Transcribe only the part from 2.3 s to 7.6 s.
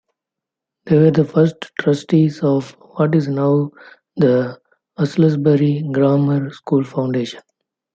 of what is now the Aylesbury Grammar School Foundation.